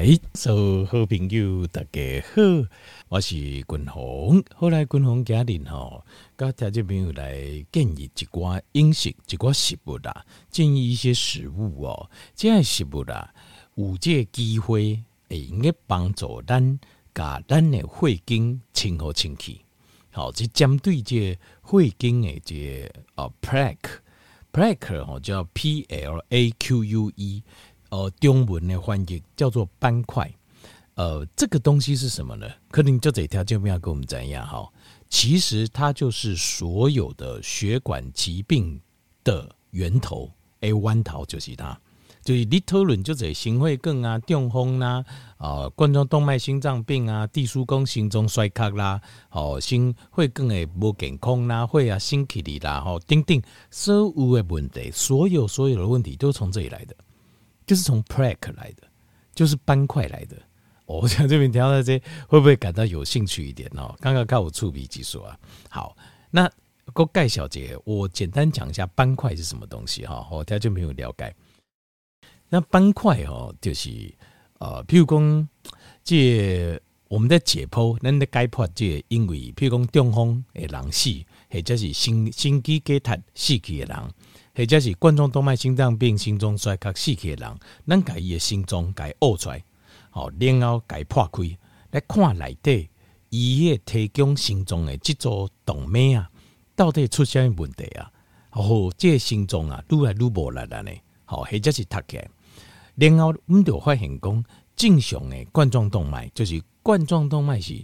[0.00, 2.40] 来，所有好朋友大家好，
[3.10, 4.42] 我是君鸿。
[4.54, 6.02] 后来君鸿家人吼，
[6.36, 7.36] 跟听众朋友来
[7.70, 13.30] 建议一寡饮食、一寡食物啦，建议一些食物哦、喔，这样食物啦，
[13.74, 16.80] 有这个机会会用该帮助咱，
[17.14, 19.60] 甲咱的血经清好清气。
[20.12, 27.42] 好，这针对这血经的这呃 plaque，plaque 吼叫 P L A Q U E。
[27.90, 30.32] 呃，中文的翻译叫做斑块。
[30.94, 32.46] 呃，这个东西是什么呢？
[32.70, 34.68] 可能就这条就不要跟我们讲一样哈。
[35.08, 38.80] 其实它就是所有的血管疾病
[39.24, 40.30] 的源头。
[40.60, 41.80] A 弯头就是它，
[42.22, 45.02] 就是 little 人就这心血管啊、中风啦、
[45.38, 49.00] 啊、冠状动脉心脏病啊、地疏宫心中衰竭啦、
[49.30, 56.94] 哦，心血管的不健康啦、会啊心起哩啦、吼，等等，所有的问题，所有所有的问题都从这里来的。
[57.70, 58.82] 就是从 plaque 来的，
[59.32, 60.36] 就是斑块来的。
[60.86, 63.94] 我想 这边调到这，会不会感到有兴趣一点哦？
[64.00, 65.38] 刚刚看我触笔技术啊。
[65.68, 65.96] 好，
[66.32, 66.50] 那
[66.92, 70.26] 个盖小姐，我简单讲一下斑块是什么东西哈。
[70.32, 71.32] 我大家就没有了解。
[72.48, 74.12] 那斑块哦，就是
[74.58, 75.48] 呃，譬如讲，
[76.02, 81.08] 这我们的解剖，咱的解剖这因为譬如讲中风的人死，
[81.48, 84.14] 或者是心心肌梗塞死去的人。
[84.60, 89.64] 或者是冠状动脉心脏病、心中衰竭死去的人，咱把伊的心脏给挖出来，
[90.38, 91.58] 然后给破开
[91.92, 92.90] 来看内底，
[93.30, 96.30] 伊个提供心脏的这座动脉啊，
[96.76, 98.12] 到底出现问题啊？
[98.50, 100.92] 哦，这个心脏啊，愈来愈无力了呢。
[101.24, 102.28] 好，或者是塌起来，
[102.96, 104.44] 然后我们就发现讲，
[104.76, 107.82] 正常的冠状动脉就是冠状动脉是。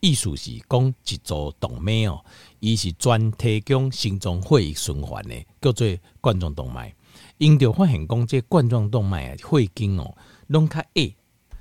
[0.00, 2.24] 意思是讲一座动脉哦，
[2.60, 5.88] 伊是专提供心脏血液循环的，叫做
[6.20, 6.94] 冠状动脉。
[7.38, 11.12] 因着发现讲，这冠状动脉啊，血经哦，拢较矮，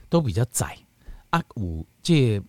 [0.08, 0.78] 都比较窄。
[1.32, 2.40] 啊，有这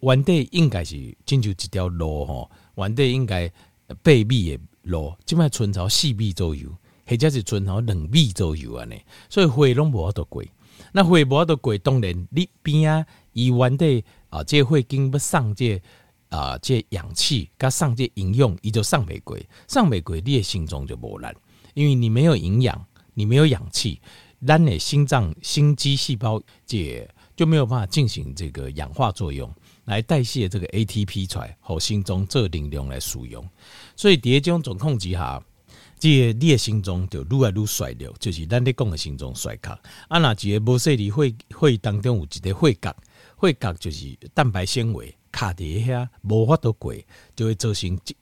[0.00, 3.48] 原底应该是亲像一条路吼，原底应该
[4.02, 6.68] 八米的路，即摆剩超四米左右，
[7.06, 10.44] 或者是剩超两米左右安尼，所以血拢无法度过。
[10.92, 14.04] 那血无法度过，当然你边啊，伊原底。
[14.30, 15.80] 啊，这会经不上这
[16.28, 21.26] 啊，这氧气，加上这营养，伊就上不过，上不过，你的心脏就无力，
[21.74, 24.00] 因为你没有营养，你没有氧气，
[24.46, 29.50] 咱的心脏心肌细胞这就没有办法进行这个氧化作用，
[29.86, 33.42] 来代谢这个 ATP 出来，和心脏这能量来使用。
[33.96, 35.42] 所以第一种状况之下，
[35.98, 39.70] 这你的心脏就愈来愈衰弱，就是咱咧讲的心脏衰竭。
[40.08, 42.94] 啊，那几个无细的血血当中有一个血角。
[43.38, 46.92] 会角就是蛋白纤维卡在遐，无法度过，
[47.36, 48.14] 就会造成这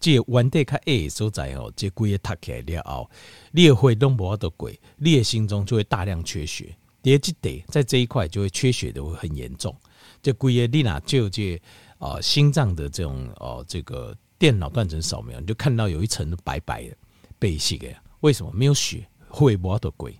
[0.00, 3.08] 这原底较矮的所在哦，这规个塌起来了后，
[3.52, 6.76] 你的血都无法度过，你的心中就会大量缺血。
[7.00, 9.74] 第二点，在这一块就会缺血的会很严重。
[10.20, 11.62] 这规个你若就这
[11.98, 16.96] 啊心脏的这种哦这个电脑断层扫描，你就看到有一层白白的
[17.38, 19.06] 白色的，为什么没有血？
[19.32, 20.10] 血无法度过。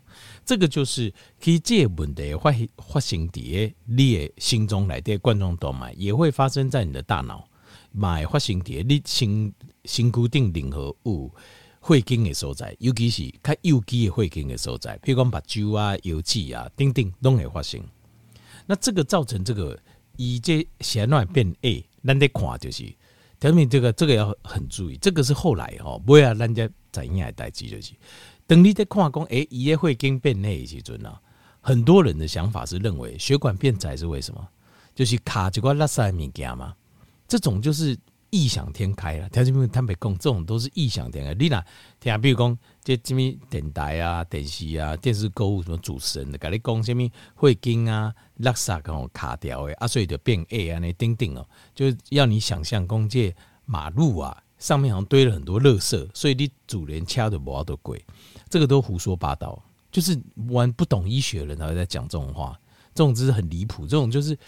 [0.47, 3.43] 这个就是其实这个问题发发生在
[3.85, 7.49] 你的心中来的冠状动脉，也会发生在你的大脑，
[7.91, 9.53] 买发生在你心
[9.85, 11.29] 心固定任何有
[11.83, 17.83] 血经的所在，尤其是较有机的血经的所在，譬如讲目睭啊、腰子啊，等等都会发生。
[18.67, 19.77] 那这个造成这个
[20.17, 22.85] 以这血管变矮，咱得看就是，
[23.41, 27.93] 条面这个这个要很注意，这个是后来哈，不要人家怎样代志就是。
[28.47, 31.21] 等你在看讲，哎、欸，伊个血经变内时阵啊，
[31.61, 34.49] 很多人的想法是认为血管变窄是为什么？
[34.95, 36.75] 就是卡一块垃圾物件嘛。
[37.29, 37.99] 这种就是
[38.31, 39.29] 异想天开了。
[39.31, 41.35] 条件面坦白讲，这种都是异想天开。
[41.35, 41.61] 你呐，
[41.99, 47.03] 听比如讲，这什么电台啊、电视啊、电视购物什么主持人的，跟你讲什么
[47.41, 58.03] 血经啊、垃圾哦卡掉的啊，所以就变矮啊，那钉钉哦，就要你想象讲这马路啊上面好像堆了很多垃圾，所以你主人掐的无都贵。
[58.49, 60.19] 这个都胡说八道，就是
[60.49, 62.59] 玩不懂医学的人才会在讲这种话，
[62.95, 63.87] 这种真是很离谱。
[63.87, 64.39] 这种就是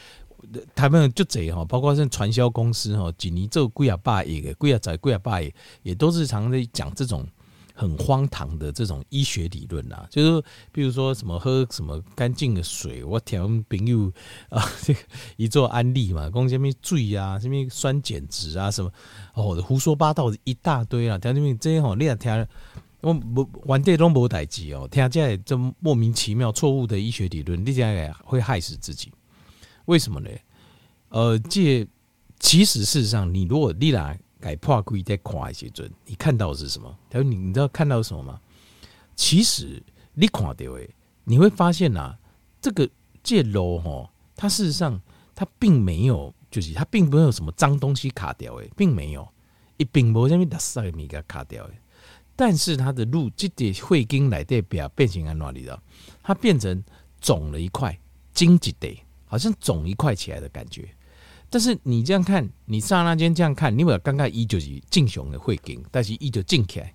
[0.75, 5.53] 台湾人就贼哈，包括像传销公司哈，吉尼这贵啊霸也的贵啊仔贵啊霸也，
[5.83, 7.27] 也都是常常在讲这种
[7.75, 10.07] 很荒唐的这种医学理论啊。
[10.11, 14.13] 就是比如说什么喝什么干净的水，我听朋友
[14.49, 15.01] 啊，这 个
[15.37, 18.93] 一做安利嘛，讲什么水啊，什么酸碱值啊，什么
[19.35, 21.19] 哦，胡说八道一大堆啊。
[21.19, 22.47] 听这边这些吼，你也听。
[23.01, 29.13] 我不完全都无代志哦，听起来这莫名其妙错误的医学理论，你这样会害死自己。
[29.85, 30.29] 为什么呢？
[31.11, 31.87] 呃，这
[32.41, 36.95] 其实事实上，你如果你来改破规在看一些准，你看到的是什么？
[37.09, 38.41] 他说你你知道看到什么吗？
[39.15, 39.83] 其实
[40.15, 40.91] 你看到诶，
[41.25, 42.19] 你会发现呐、啊，
[42.61, 42.89] 这个
[43.23, 45.01] 这路吼，它事实上
[45.35, 49.27] 它并没有，就是它并没有什么脏东西卡掉诶，并没有，
[49.77, 51.81] 一并没有什么垃圾米给卡掉诶。
[52.41, 55.83] 但是它的路这点会经来代表变成在哪里了？
[56.23, 56.85] 它变成
[57.21, 57.99] 肿了一块，
[58.33, 60.89] 筋一得，好像肿一块起来的感觉。
[61.51, 66.93] 但是你这样看，你刹那间这样看，你会刚刚一就是正常的会经，但是一就进起来。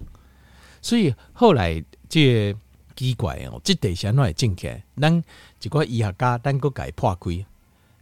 [0.81, 2.55] 所以后来这
[2.95, 4.81] 奇怪哦，这地下哪会进起来？
[4.95, 5.21] 咱
[5.61, 7.45] 一个医学家，咱个改破开，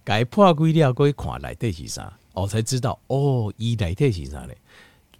[0.04, 4.56] 改破开了，过去看内底是啥，我才知道哦，伊内底是啥嘞？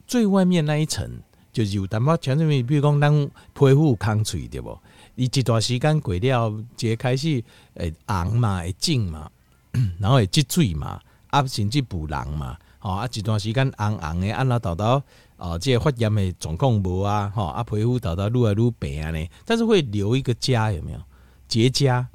[0.06, 1.20] 最外面那一层
[1.52, 3.12] 就是有淡薄像什么，比如讲咱
[3.54, 4.78] 皮肤空脆对无？
[5.16, 7.44] 伊一段时间过了，就开始
[7.76, 9.30] 诶红嘛，会肿嘛，
[10.00, 11.00] 然后会积水嘛。
[11.32, 15.02] 啊，甚至补狼嘛，吼啊，一段时间红红的，啊，那豆豆
[15.38, 21.00] 哦，这个发炎的状况无啊，吼啊，皮肤痘痘愈来愈白啊呢，但是会留一个痂，有没有
[21.48, 22.06] 结痂？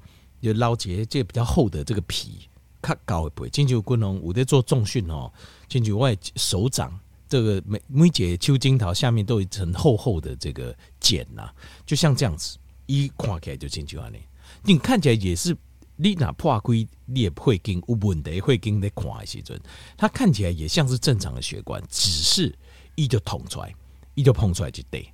[0.42, 2.46] 就捞结这个比较厚的这个皮，
[2.82, 3.48] 较厚的皮。
[3.48, 5.32] 进去军农我在做重训哦，
[5.66, 6.92] 进去外手掌
[7.28, 11.50] 这个每每节秋金桃下面都有一层厚厚的这个茧呐，
[11.84, 14.18] 就像这样子，一看起来就进去了呢，
[14.62, 15.56] 你看起来也是。
[15.98, 19.58] 你哪破开，你也会经有问题，会经在看的时阵，
[19.96, 22.54] 它看起来也像是正常的血管，只是
[22.96, 23.74] 一就捅出来，
[24.14, 25.10] 一就碰出来就对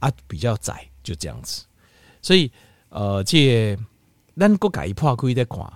[0.00, 1.64] 啊，比较窄，就这样子。
[2.20, 2.50] 所以
[2.88, 3.78] 呃，这
[4.36, 5.72] 咱个改一破开在看，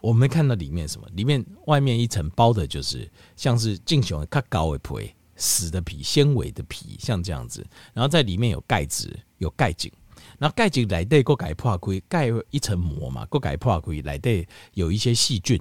[0.00, 1.08] 我们看到里面什么？
[1.14, 7.66] 里面外面一层包的就是像是正常的较高的皮，死的皮，纤维的皮，像这样子。
[7.92, 9.90] 然后在里面有钙质，有钙颈。
[10.38, 15.58] 那钙质来对，个钙破开，钙一层膜嘛，个钙破开来对，有一些细菌，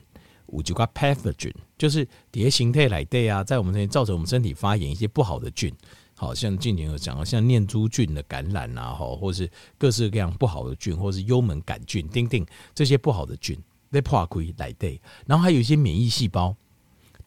[0.48, 5.74] 有几个 pathogen，就是蝶形态来对啊，在我们这边造成我们身体发炎一些不好的菌，
[6.14, 13.58] 好像近年有讲到像念珠菌的感染啊，哈，或是各式各样不好的菌，或是幽门杆菌，丁丁这些不好的菌
[13.92, 16.56] 在破开来对，然后还有一些免疫细胞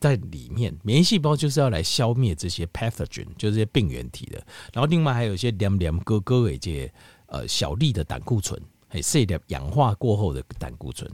[0.00, 4.38] 在里面，免疫细胞就是要来消灭这些 pathogen，就是这些病原体的，
[4.72, 6.92] 然后另外还有一些黏黏哥哥的这些。
[7.30, 8.58] 呃，小粒的胆固醇，
[8.88, 11.06] 还细粒氧化过后的胆固醇，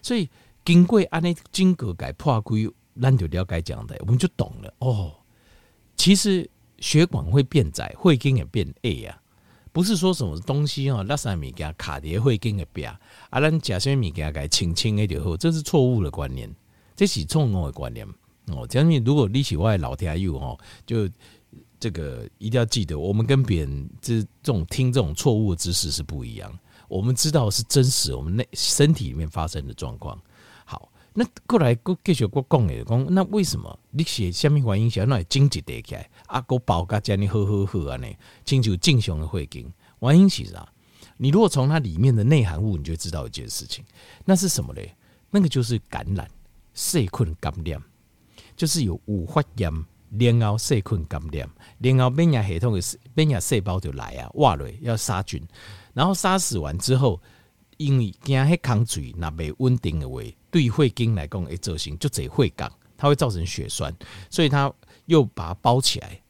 [0.00, 0.26] 所以
[0.64, 2.54] 经过安尼经过改破开，
[2.98, 5.14] 咱就了解讲的，我们就懂了哦。
[5.94, 6.48] 其实
[6.78, 9.20] 血管会变窄，会经也变矮呀，
[9.72, 12.90] 不是说什么东西哦，那啥物件卡碟会经的变
[13.30, 16.52] 啊，咱假设物件改轻轻的就好，这是错误的观念，
[16.96, 18.06] 这是错误的观念
[18.48, 18.66] 哦。
[18.66, 21.08] 假如如果你喜欢老天佑哦，就。
[21.80, 26.52] 这个一定要记得，我们跟别人这这种听这种错误的知识是不一样。
[26.88, 30.20] 我们知道是真实，我们内身体里面发生的状况。
[31.18, 36.40] 那过来过继续过讲的讲，那为什么你写下面原因写那经济得起来啊？
[36.42, 38.06] 个保家叫你喝喝喝啊呢？
[38.44, 39.68] 清楚正常的会经
[39.98, 40.64] 原因是啥？
[41.16, 43.84] 你如果从它里面的内含物，你就知道一件事情，
[44.24, 44.94] 那是什么嘞？
[45.28, 46.30] 那个就是感染、
[46.72, 47.82] 细菌感染，
[48.56, 49.72] 就是有五发炎。
[50.18, 51.50] 然后细菌感染，
[51.80, 55.42] 然后免疫系统的免疫细胞就来啊，哇嘞要杀菌，
[55.92, 57.20] 然后杀死完之后，
[57.78, 60.20] 因为惊迄空水那未稳定的话，
[60.50, 63.94] 对血经来讲会造成就这会感，它会造成血栓，
[64.28, 64.70] 所以它
[65.06, 66.20] 又把它包起来，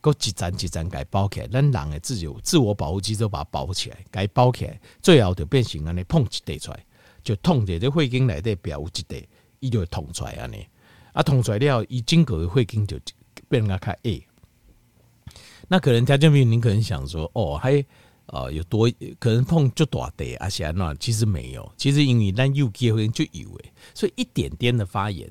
[0.00, 6.84] 搁一层一层给包起来，咱人的自由自我保护机制把它包起来，给包起来，最后就变成安尼碰一块出来，
[7.22, 9.28] 就痛的这血经内底表有一块，
[9.60, 10.66] 伊就会痛出来安尼。
[11.12, 12.98] 啊，痛出来了，伊经过的会经就
[13.48, 14.26] 变成开 A。
[15.68, 17.84] 那可能家这边您可能想说，哦，还
[18.26, 20.48] 呃有多可能碰就多的啊？
[20.48, 25.30] 些那其实没有，其实因为咱有机会就以为，所以一点点的发炎，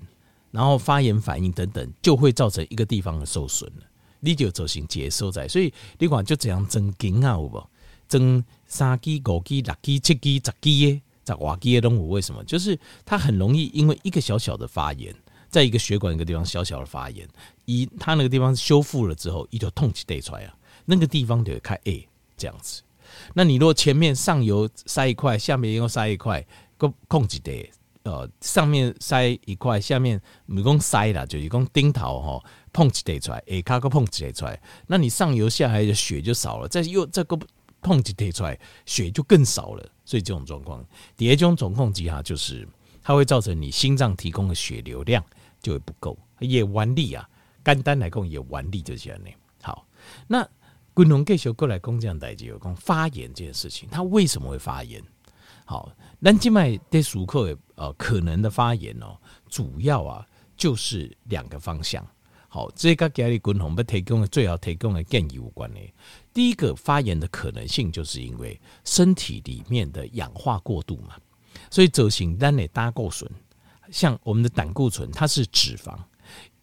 [0.51, 3.83] 然后发炎反应等等，就会造成一个地方的受损了，
[4.19, 5.47] 你就走行接收在。
[5.47, 7.63] 所以你管就这样增筋啊，有无？
[8.07, 12.43] 增三支、五支、六支、七支、十支耶，十瓦支的动物为什么？
[12.43, 15.15] 就是它很容易因为一个小小的发炎。
[15.49, 17.29] 在一个血管一个地方小小的发炎，
[17.65, 22.81] 一它那个地方修复了之后，一头痛起带出来啊，那个地方就会开 A 这样子。
[23.33, 26.45] 那你如果前面上游塞一块，下面又塞一块，
[26.77, 27.69] 个控制的
[28.03, 37.37] 呃上面塞一块，下面没讲塞了，就一共钉头哈碰起带出来，A 卡个碰起带出来，那你上游下来的血就少了，再又再个
[37.81, 39.89] 碰起带出来，血就更少了。
[40.05, 40.85] 所以这种状况，
[41.15, 42.67] 第二种总控制哈，就是
[43.01, 45.23] 它会造成你心脏提供的血流量。
[45.61, 47.25] 就会不够，也完力啊。
[47.63, 49.29] 肝单来讲，也完力这些呢。
[49.61, 49.87] 好，
[50.27, 50.45] 那
[50.93, 55.01] 滚龙给修过来讲这样代志，有讲发炎这件事情，它为什么会发炎？
[55.65, 59.17] 好，那静脉对熟客呃可能的发炎哦，
[59.49, 62.05] 主要啊就是两个方向。
[62.47, 65.79] 好，这个给你滚龙不提供的最好提供的建议无关的。
[66.31, 71.15] 第一个发炎的可能性，就是因为身体里面的氧化过度嘛。
[71.71, 73.27] 所以走形单的胆固醇，
[73.89, 75.97] 像我们的胆固醇，它是脂肪，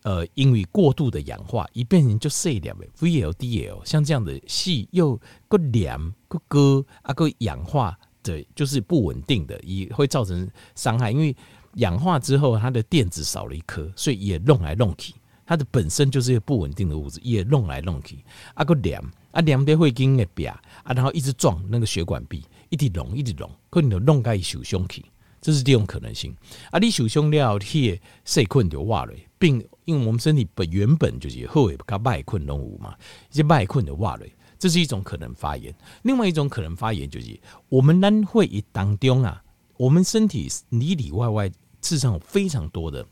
[0.03, 11.11] 呃，因为过度的氧化，一变成就细粒的 VLDL，像这样的细又个黏个哥啊个氧化的，就是不稳定的，也会造成伤害。
[11.11, 11.35] 因为
[11.75, 15.15] 氧化之后，它的电子少了一颗，所以也弄来弄去，
[15.47, 18.19] 它的本身就是一个不稳定的物质，也弄来弄去
[18.55, 19.01] 啊个黏
[19.33, 20.53] 啊黏的会跟个表
[20.83, 22.45] 啊，然后一直撞那个血管壁。
[22.71, 25.05] 一直弄，一直弄，可能就弄到受伤去，
[25.41, 26.33] 这是第一种可能性。
[26.71, 32.95] 啊，你受伤了，些细菌就挖了，并因为我们身体本原本就是好诶，甲坏菌拢有嘛，
[33.33, 34.27] 一些坏菌就挖了，
[34.59, 35.75] 这是一种可能发炎。
[36.03, 39.43] 另外一种可能发炎就是我们人会一当中啊，
[39.79, 43.05] 我们身体里里外外事实上有非常多的、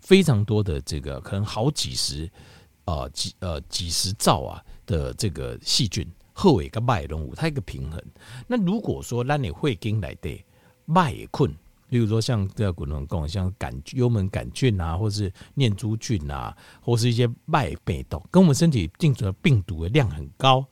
[0.00, 2.30] 非常多的这个可能好几十
[2.84, 6.06] 呃几呃几十兆啊的这个细菌。
[6.34, 8.02] 后尾跟脉动物，它一个平衡。
[8.46, 10.42] 那如果说让你会跟来的
[10.86, 11.54] 脉困，
[11.92, 20.64] 例如说像这个滚龙贡，像杆幽门杆菌啊，或是念珠菌啊，或是一些脉病毒，跟我们身体进出的病毒的量很高，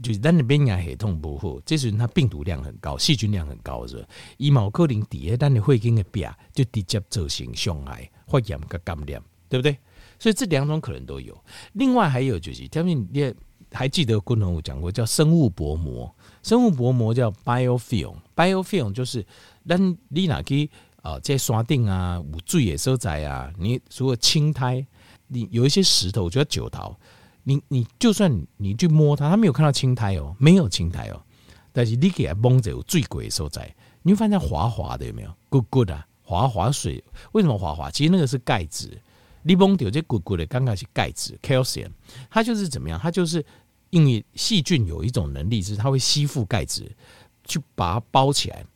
[0.00, 4.06] 就是咱那边也系统不好，这时候它病毒量很高，细菌量很高，是吧？
[4.36, 9.76] 伊毛克林底下，但你会跟个病就直接造成伤害、发炎跟感染，对不对？
[10.20, 11.36] 所以这两种可能都有。
[11.72, 13.34] 另外还有就是，他们也。
[13.74, 16.14] 还记得昆龙我讲过叫生物薄膜，
[16.44, 19.26] 生物薄膜叫 biofilm，biofilm 就是
[19.64, 20.70] 让你哪去
[21.02, 24.86] 啊在刷顶啊、有水的所在啊，你如果青苔，
[25.26, 26.96] 你有一些石头，我觉得酒桃，
[27.42, 31.20] 你你就算你去摸它，它没有看到青苔哦，没有青苔哦，
[31.72, 37.02] 但是你给它摸着有最贵的所在，你会发现滑滑的有没有？good good 啊，滑滑水，
[37.32, 37.90] 为什么滑滑？
[37.90, 38.96] 其实那个是钙质，
[39.42, 41.90] 你摸掉这 good good 的，刚刚是钙质 calcium，
[42.30, 43.00] 它就是怎么样？
[43.02, 43.44] 它就是。
[43.94, 46.90] 因为细菌有一种能力，是它会吸附钙质，
[47.44, 48.66] 去把它包起来，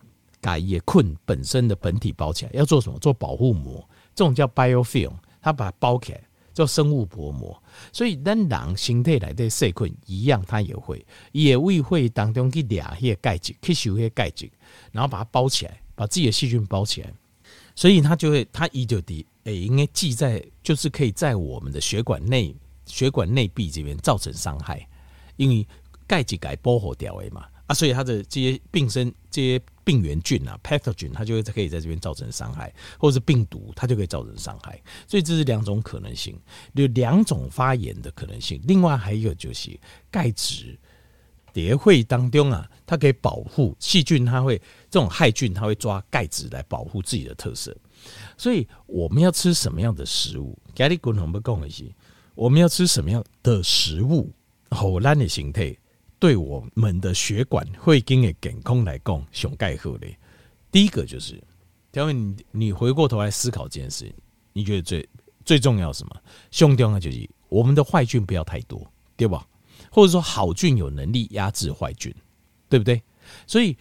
[0.40, 2.52] 把叶菌本身的本体包起来。
[2.54, 2.96] 要做什么？
[3.00, 3.84] 做保护膜，
[4.14, 6.22] 这种叫 biofilm，它把它包起来
[6.54, 7.60] 叫生物薄膜。
[7.92, 14.48] 所以，当人形态来的细菌一样，它也会也会会当中去抓些钙质，去吸些钙质，
[14.92, 17.12] 然后把它包起来，把自己的细菌包起来。
[17.74, 22.54] 所以它就会，它依旧的诶，应该记在，就是可以在我们的血管内、
[22.86, 24.87] 血管内壁这边造成伤害。
[25.38, 25.66] 因为
[26.06, 34.80] 钙质改保护掉的嘛啊，所以它的这些病生、这些病原菌啊，pathogen，它就会可以在这边造成伤害，或者是病毒，它就可以造成伤害。
[35.06, 36.38] 所以这是两种可能性，
[36.72, 38.58] 有两种发炎的可能性。
[38.64, 39.78] 另外还有就是
[40.10, 40.78] 钙质
[41.52, 44.56] 叠会当中啊，它可以保护细菌，它会
[44.90, 47.76] 这种害菌，它会抓钙质来保护自己的特色。
[48.38, 50.58] 所以我们要吃什么样的食物？
[50.74, 51.84] 家里共同不共一些，
[52.34, 54.32] 我们要吃什么样的食物？
[54.70, 55.76] 好烂的形态，
[56.18, 60.06] 对我们的血管会经的健康来讲，上盖好的。
[60.70, 61.42] 第一个就是，
[61.92, 64.12] 因为你你回过头来思考这件事，
[64.52, 65.08] 你觉得最
[65.44, 66.16] 最重要什么？
[66.50, 69.46] 兄弟啊，就是我们的坏菌不要太多，对吧？
[69.90, 72.14] 或者说好菌有能力压制坏菌，
[72.68, 73.02] 对不对？
[73.46, 73.76] 所以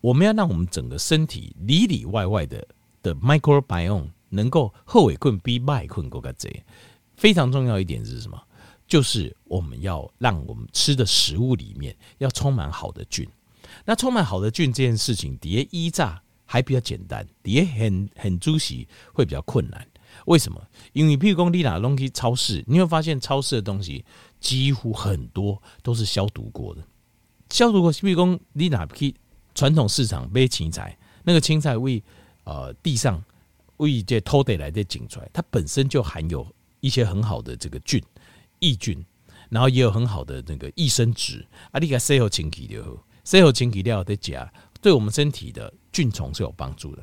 [0.00, 2.64] 我们要让我们整个身体里里外外的
[3.02, 6.64] 的 microbiome 能够后尾困比外困够个贼，
[7.16, 8.40] 非常重要一点是什么？
[8.88, 13.28] 就是我们要让我们吃的食物里面要充满好的菌。
[13.84, 19.86] 那充满好的菌这件事情，底下一炸还比较简单，底下很很猪喜会比较困难。
[20.24, 20.60] 为什么？
[20.94, 24.02] 因为譬如说你拿东西超市，你会发现超市的东西
[24.40, 26.82] 几乎很多都是消毒过的。
[27.50, 29.14] 消毒过，譬如说你拿去
[29.54, 32.02] 传统市场买青菜，那个青菜为
[32.44, 33.22] 呃地上
[33.76, 36.46] 为这偷得来的井出来，它本身就含有
[36.80, 38.02] 一些很好的这个菌。
[38.60, 39.04] 抑菌，
[39.50, 42.82] 然后也有很好的那个益生质啊，你给洗好清洁掉，
[43.24, 47.02] 洗好清洁掉的加，对我们身体的菌虫是有帮助的。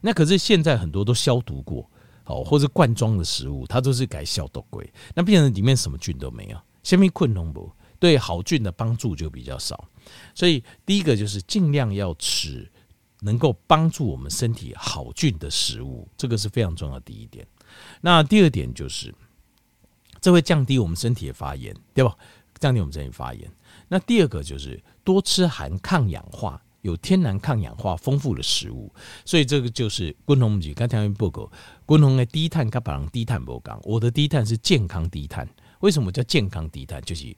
[0.00, 1.88] 那可是现在很多都消毒过，
[2.26, 4.82] 哦，或者罐装的食物，它都是改消毒过，
[5.14, 9.88] 那变成里面什么菌都没有，下面困农不，对好菌的帮助就比较少。
[10.34, 12.70] 所以第一个就是尽量要吃
[13.20, 17.46] 能够帮助我们身体好菌的食物，这个是非常重要的第一点。
[18.00, 19.14] 那第二点就是。
[20.24, 22.16] 这会降低我们身体的发炎，对吧？
[22.58, 23.46] 降低我们身体发炎。
[23.88, 28.90] 那第二个就是多吃含抗氧化、有天然抗氧化丰富的食物。
[29.26, 31.52] 所以这个就是滚红米，刚才报告，
[31.84, 33.78] 滚红的低碳跟别人低碳不同。
[33.82, 35.46] 我的低碳是健康低碳。
[35.80, 37.02] 为什么叫健康低碳？
[37.02, 37.36] 就是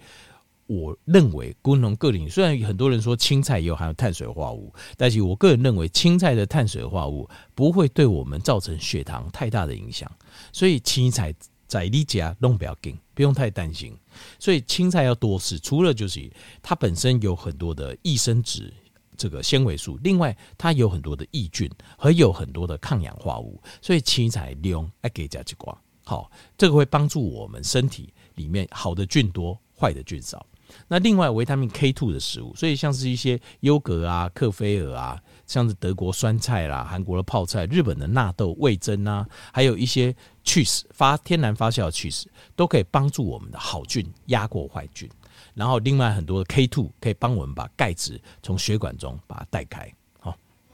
[0.69, 10.09] 我认为滚红个人，虽然很多人说青菜也有含有碳水化合物，但是我个人认为青菜的碳水化合物不会对我们造成血糖太大的影响。
[10.53, 11.35] 所以青菜。
[11.67, 13.97] 在你家弄不要紧，不用太担心。
[14.39, 16.31] 所以青菜要多吃，除了就是
[16.63, 18.73] 它本身有很多的益生质，
[19.17, 30.47] 这个纤维素，另外它有很多的益菌和有很多的抗氧化物，所以青菜利用爱给加几瓜，好，这个会帮助我们身体里面好的菌多，坏的菌少。
[30.89, 42.25] 那另外维他命 K two 的食物，所以像是一些优格啊、克菲尔啊，像是德国酸菜啦、韩国的泡菜、日本的纳豆、味增啊，还有一些 cheese 发天然发酵的 cheese，
[42.55, 45.09] 都可以帮助我们的好菌压过坏菌。
[45.55, 49.91] 然后另外很多的 K two 可以帮我们把钙质从血管中把它带开。